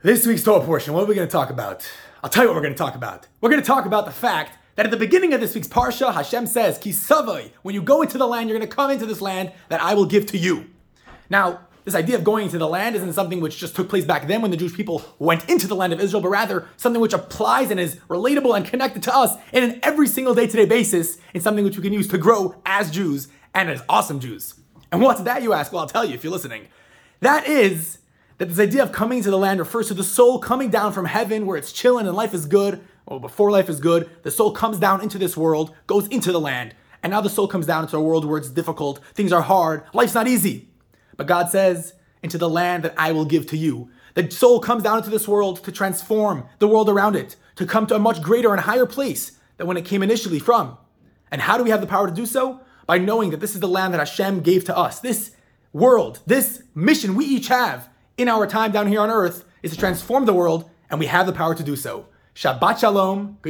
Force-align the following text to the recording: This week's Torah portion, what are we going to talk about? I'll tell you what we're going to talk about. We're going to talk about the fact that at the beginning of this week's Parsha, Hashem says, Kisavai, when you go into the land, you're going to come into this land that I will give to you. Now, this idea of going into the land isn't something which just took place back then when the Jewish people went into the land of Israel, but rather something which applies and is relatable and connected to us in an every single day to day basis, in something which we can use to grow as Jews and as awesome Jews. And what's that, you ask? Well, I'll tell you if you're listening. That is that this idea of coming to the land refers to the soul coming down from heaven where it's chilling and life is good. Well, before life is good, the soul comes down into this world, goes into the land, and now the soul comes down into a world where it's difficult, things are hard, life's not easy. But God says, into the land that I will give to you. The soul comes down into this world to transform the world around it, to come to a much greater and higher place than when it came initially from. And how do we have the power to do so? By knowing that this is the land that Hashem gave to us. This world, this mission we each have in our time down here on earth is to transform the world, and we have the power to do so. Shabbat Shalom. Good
This 0.00 0.24
week's 0.28 0.44
Torah 0.44 0.64
portion, 0.64 0.94
what 0.94 1.02
are 1.02 1.06
we 1.06 1.16
going 1.16 1.26
to 1.26 1.32
talk 1.32 1.50
about? 1.50 1.90
I'll 2.22 2.30
tell 2.30 2.44
you 2.44 2.48
what 2.50 2.54
we're 2.54 2.62
going 2.62 2.72
to 2.72 2.78
talk 2.78 2.94
about. 2.94 3.26
We're 3.40 3.50
going 3.50 3.60
to 3.60 3.66
talk 3.66 3.84
about 3.84 4.04
the 4.04 4.12
fact 4.12 4.56
that 4.76 4.86
at 4.86 4.92
the 4.92 4.96
beginning 4.96 5.34
of 5.34 5.40
this 5.40 5.56
week's 5.56 5.66
Parsha, 5.66 6.14
Hashem 6.14 6.46
says, 6.46 6.78
Kisavai, 6.78 7.50
when 7.62 7.74
you 7.74 7.82
go 7.82 8.02
into 8.02 8.16
the 8.16 8.28
land, 8.28 8.48
you're 8.48 8.56
going 8.56 8.70
to 8.70 8.72
come 8.72 8.92
into 8.92 9.06
this 9.06 9.20
land 9.20 9.50
that 9.70 9.82
I 9.82 9.94
will 9.94 10.06
give 10.06 10.24
to 10.26 10.38
you. 10.38 10.66
Now, 11.28 11.62
this 11.84 11.96
idea 11.96 12.14
of 12.14 12.22
going 12.22 12.44
into 12.44 12.58
the 12.58 12.68
land 12.68 12.94
isn't 12.94 13.14
something 13.14 13.40
which 13.40 13.58
just 13.58 13.74
took 13.74 13.88
place 13.88 14.04
back 14.04 14.28
then 14.28 14.40
when 14.40 14.52
the 14.52 14.56
Jewish 14.56 14.72
people 14.72 15.02
went 15.18 15.50
into 15.50 15.66
the 15.66 15.74
land 15.74 15.92
of 15.92 16.00
Israel, 16.00 16.22
but 16.22 16.28
rather 16.28 16.68
something 16.76 17.02
which 17.02 17.12
applies 17.12 17.72
and 17.72 17.80
is 17.80 17.96
relatable 18.08 18.56
and 18.56 18.64
connected 18.64 19.02
to 19.02 19.12
us 19.12 19.34
in 19.52 19.64
an 19.64 19.80
every 19.82 20.06
single 20.06 20.32
day 20.32 20.46
to 20.46 20.56
day 20.56 20.64
basis, 20.64 21.18
in 21.34 21.40
something 21.40 21.64
which 21.64 21.76
we 21.76 21.82
can 21.82 21.92
use 21.92 22.06
to 22.06 22.18
grow 22.18 22.54
as 22.64 22.92
Jews 22.92 23.26
and 23.52 23.68
as 23.68 23.82
awesome 23.88 24.20
Jews. 24.20 24.54
And 24.92 25.02
what's 25.02 25.22
that, 25.22 25.42
you 25.42 25.54
ask? 25.54 25.72
Well, 25.72 25.80
I'll 25.80 25.88
tell 25.88 26.04
you 26.04 26.14
if 26.14 26.22
you're 26.22 26.32
listening. 26.32 26.68
That 27.18 27.48
is 27.48 27.97
that 28.38 28.48
this 28.48 28.58
idea 28.58 28.82
of 28.82 28.92
coming 28.92 29.22
to 29.22 29.30
the 29.30 29.38
land 29.38 29.60
refers 29.60 29.88
to 29.88 29.94
the 29.94 30.04
soul 30.04 30.38
coming 30.38 30.70
down 30.70 30.92
from 30.92 31.04
heaven 31.04 31.44
where 31.44 31.56
it's 31.56 31.72
chilling 31.72 32.06
and 32.06 32.16
life 32.16 32.34
is 32.34 32.46
good. 32.46 32.80
Well, 33.06 33.18
before 33.18 33.50
life 33.50 33.68
is 33.68 33.80
good, 33.80 34.08
the 34.22 34.30
soul 34.30 34.52
comes 34.52 34.78
down 34.78 35.00
into 35.00 35.18
this 35.18 35.36
world, 35.36 35.74
goes 35.86 36.06
into 36.08 36.32
the 36.32 36.40
land, 36.40 36.74
and 37.02 37.10
now 37.10 37.20
the 37.20 37.30
soul 37.30 37.48
comes 37.48 37.66
down 37.66 37.84
into 37.84 37.96
a 37.96 38.02
world 38.02 38.24
where 38.24 38.38
it's 38.38 38.50
difficult, 38.50 39.00
things 39.14 39.32
are 39.32 39.42
hard, 39.42 39.82
life's 39.92 40.14
not 40.14 40.28
easy. 40.28 40.68
But 41.16 41.26
God 41.26 41.50
says, 41.50 41.94
into 42.22 42.38
the 42.38 42.48
land 42.48 42.82
that 42.82 42.94
I 42.96 43.12
will 43.12 43.24
give 43.24 43.46
to 43.48 43.56
you. 43.56 43.90
The 44.14 44.30
soul 44.30 44.60
comes 44.60 44.82
down 44.82 44.98
into 44.98 45.10
this 45.10 45.28
world 45.28 45.62
to 45.64 45.72
transform 45.72 46.46
the 46.58 46.68
world 46.68 46.88
around 46.88 47.16
it, 47.16 47.36
to 47.56 47.66
come 47.66 47.86
to 47.86 47.94
a 47.94 48.00
much 48.00 48.22
greater 48.22 48.52
and 48.52 48.60
higher 48.60 48.86
place 48.86 49.32
than 49.56 49.66
when 49.66 49.76
it 49.76 49.84
came 49.84 50.02
initially 50.02 50.38
from. 50.38 50.76
And 51.30 51.42
how 51.42 51.56
do 51.56 51.64
we 51.64 51.70
have 51.70 51.80
the 51.80 51.86
power 51.86 52.08
to 52.08 52.14
do 52.14 52.26
so? 52.26 52.60
By 52.86 52.98
knowing 52.98 53.30
that 53.30 53.40
this 53.40 53.54
is 53.54 53.60
the 53.60 53.68
land 53.68 53.92
that 53.94 53.98
Hashem 54.00 54.40
gave 54.40 54.64
to 54.64 54.76
us. 54.76 55.00
This 55.00 55.32
world, 55.72 56.20
this 56.26 56.62
mission 56.74 57.14
we 57.14 57.26
each 57.26 57.48
have 57.48 57.88
in 58.18 58.28
our 58.28 58.46
time 58.46 58.72
down 58.72 58.88
here 58.88 59.00
on 59.00 59.10
earth 59.10 59.44
is 59.62 59.70
to 59.70 59.78
transform 59.78 60.26
the 60.26 60.34
world, 60.34 60.68
and 60.90 60.98
we 60.98 61.06
have 61.06 61.24
the 61.26 61.32
power 61.32 61.54
to 61.54 61.62
do 61.62 61.76
so. 61.76 62.06
Shabbat 62.34 62.80
Shalom. 62.80 63.38
Good 63.42 63.46